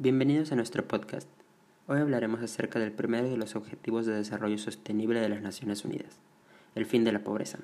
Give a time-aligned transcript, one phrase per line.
[0.00, 1.28] Bienvenidos a nuestro podcast.
[1.88, 6.20] Hoy hablaremos acerca del primero de los Objetivos de Desarrollo Sostenible de las Naciones Unidas,
[6.76, 7.58] el fin de la pobreza.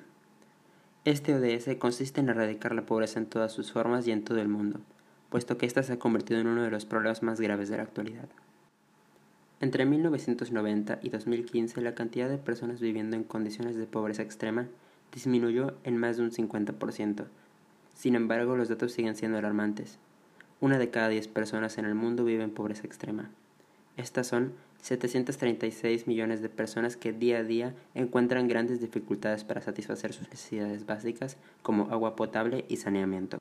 [1.05, 4.49] Este ODS consiste en erradicar la pobreza en todas sus formas y en todo el
[4.49, 4.81] mundo,
[5.29, 7.83] puesto que ésta se ha convertido en uno de los problemas más graves de la
[7.83, 8.27] actualidad.
[9.61, 14.67] Entre 1990 y 2015 la cantidad de personas viviendo en condiciones de pobreza extrema
[15.13, 17.27] disminuyó en más de un 50%.
[17.93, 19.99] Sin embargo, los datos siguen siendo alarmantes.
[20.61, 23.29] Una de cada diez personas en el mundo vive en pobreza extrema.
[23.97, 30.13] Estas son 736 millones de personas que día a día encuentran grandes dificultades para satisfacer
[30.13, 33.39] sus necesidades básicas como agua potable y saneamiento.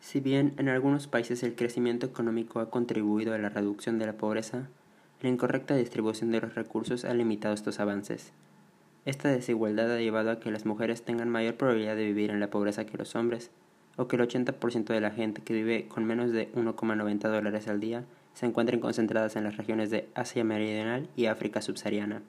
[0.00, 4.18] Si bien en algunos países el crecimiento económico ha contribuido a la reducción de la
[4.18, 4.68] pobreza,
[5.22, 8.32] la incorrecta distribución de los recursos ha limitado estos avances.
[9.06, 12.50] Esta desigualdad ha llevado a que las mujeres tengan mayor probabilidad de vivir en la
[12.50, 13.50] pobreza que los hombres,
[13.96, 17.80] o que el 80% de la gente que vive con menos de 1,90 dólares al
[17.80, 18.04] día
[18.34, 22.22] se encuentren concentradas en las regiones de Asia Meridional y África subsahariana.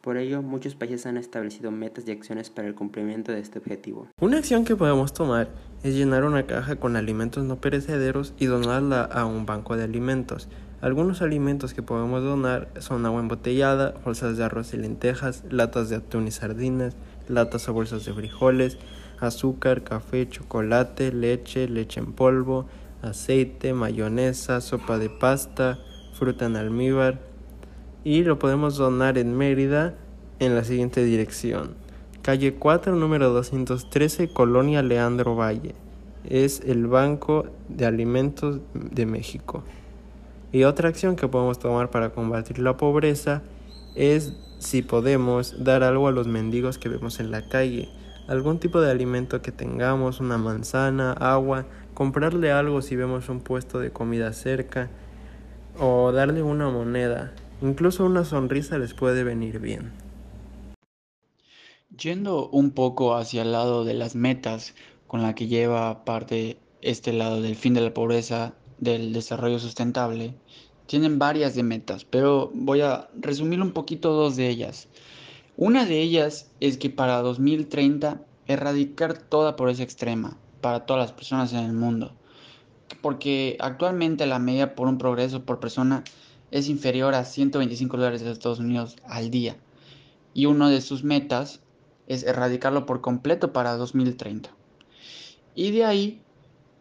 [0.00, 4.06] Por ello, muchos países han establecido metas y acciones para el cumplimiento de este objetivo.
[4.20, 5.48] Una acción que podemos tomar
[5.82, 10.48] es llenar una caja con alimentos no perecederos y donarla a un banco de alimentos.
[10.80, 15.96] Algunos alimentos que podemos donar son agua embotellada, bolsas de arroz y lentejas, latas de
[15.96, 16.94] atún y sardinas,
[17.28, 18.78] latas o bolsas de frijoles,
[19.20, 22.66] azúcar, café, chocolate, leche, leche en polvo,
[23.02, 25.78] aceite, mayonesa, sopa de pasta,
[26.12, 27.20] fruta en almíbar.
[28.04, 29.94] Y lo podemos donar en Mérida
[30.38, 31.74] en la siguiente dirección.
[32.22, 35.74] Calle 4, número 213, Colonia Leandro Valle.
[36.24, 39.62] Es el Banco de Alimentos de México.
[40.52, 43.42] Y otra acción que podemos tomar para combatir la pobreza
[43.94, 47.88] es si podemos dar algo a los mendigos que vemos en la calle,
[48.28, 53.80] algún tipo de alimento que tengamos, una manzana, agua, comprarle algo si vemos un puesto
[53.80, 54.88] de comida cerca
[55.78, 59.92] o darle una moneda, incluso una sonrisa les puede venir bien.
[61.96, 64.74] Yendo un poco hacia el lado de las metas
[65.06, 70.36] con la que lleva parte este lado del fin de la pobreza del desarrollo sustentable
[70.88, 74.88] tienen varias de metas, pero voy a resumir un poquito dos de ellas.
[75.60, 81.52] Una de ellas es que para 2030 erradicar toda pobreza extrema para todas las personas
[81.52, 82.12] en el mundo,
[83.02, 86.04] porque actualmente la media por un progreso por persona
[86.52, 89.56] es inferior a 125 dólares de Estados Unidos al día,
[90.32, 91.60] y una de sus metas
[92.06, 94.50] es erradicarlo por completo para 2030.
[95.56, 96.22] Y de ahí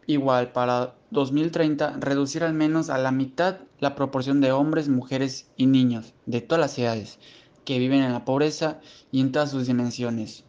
[0.06, 5.66] igual para 2030 reducir al menos a la mitad la proporción de hombres, mujeres y
[5.66, 7.18] niños de todas las edades
[7.68, 8.80] que viven en la pobreza
[9.12, 10.46] y en todas sus dimensiones.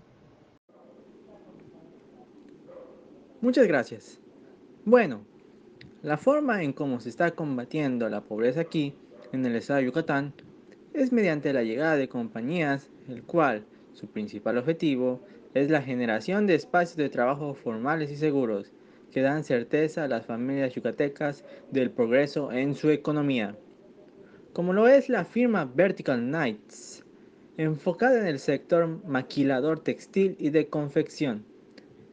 [3.40, 4.20] Muchas gracias.
[4.84, 5.24] Bueno,
[6.02, 8.94] la forma en cómo se está combatiendo la pobreza aquí,
[9.32, 10.32] en el estado de Yucatán,
[10.94, 15.20] es mediante la llegada de compañías, el cual su principal objetivo
[15.54, 18.70] es la generación de espacios de trabajo formales y seguros
[19.10, 23.56] que dan certeza a las familias yucatecas del progreso en su economía,
[24.52, 27.04] como lo es la firma Vertical Knights,
[27.58, 31.44] enfocada en el sector maquilador textil y de confección,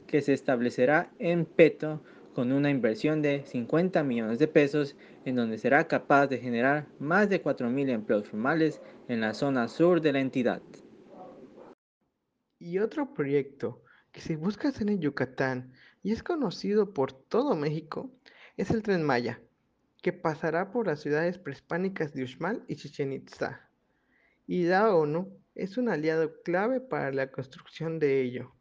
[0.07, 2.01] que se establecerá en Peto
[2.33, 7.29] con una inversión de 50 millones de pesos, en donde será capaz de generar más
[7.29, 10.63] de 4.000 empleos formales en la zona sur de la entidad.
[12.57, 18.11] Y otro proyecto que se busca hacer en Yucatán y es conocido por todo México
[18.57, 19.39] es el Tren Maya,
[20.01, 23.65] que pasará por las ciudades prehispánicas de Uxmal y Chichen Itza.
[24.47, 28.53] Y la ONU es un aliado clave para la construcción de ello,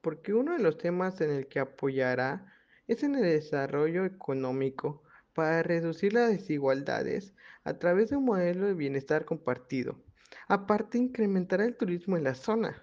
[0.00, 2.52] porque uno de los temas en el que apoyará
[2.86, 5.02] es en el desarrollo económico
[5.32, 7.34] para reducir las desigualdades
[7.64, 10.02] a través de un modelo de bienestar compartido.
[10.48, 12.82] Aparte, incrementará el turismo en la zona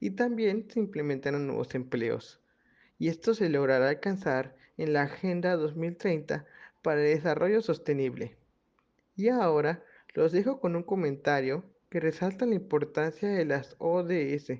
[0.00, 2.40] y también se implementarán nuevos empleos
[2.98, 6.46] y esto se logrará alcanzar en la Agenda 2030
[6.82, 8.36] para el Desarrollo Sostenible.
[9.16, 9.82] Y ahora
[10.14, 11.64] los dejo con un comentario
[11.94, 14.58] que resalta la importancia de las ODS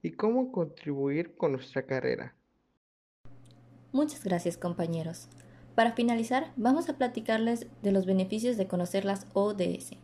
[0.00, 2.34] y cómo contribuir con nuestra carrera.
[3.92, 5.28] Muchas gracias compañeros.
[5.74, 9.98] Para finalizar, vamos a platicarles de los beneficios de conocer las ODS.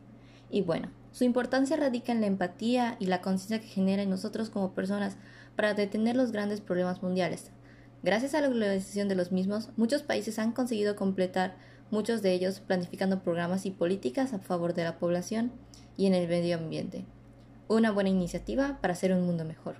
[0.50, 4.50] Y bueno, su importancia radica en la empatía y la conciencia que genera en nosotros
[4.50, 5.17] como personas
[5.56, 7.50] para detener los grandes problemas mundiales,
[8.03, 11.56] Gracias a la globalización de los mismos, muchos países han conseguido completar
[11.90, 15.52] muchos de ellos planificando programas y políticas a favor de la población
[15.96, 17.05] y en el medio ambiente.
[17.69, 19.76] Una buena iniciativa para hacer un mundo mejor.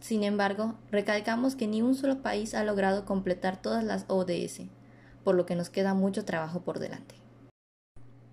[0.00, 4.62] Sin embargo, recalcamos que ni un solo país ha logrado completar todas las ODS,
[5.24, 7.16] por lo que nos queda mucho trabajo por delante.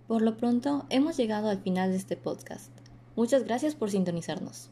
[0.08, 2.72] Por lo pronto, hemos llegado al final de este podcast.
[3.16, 4.70] Muchas gracias por sintonizarnos.